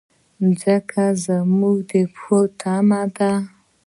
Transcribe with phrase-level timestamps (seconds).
[0.43, 3.31] مځکه زموږ د پښو تمه ده.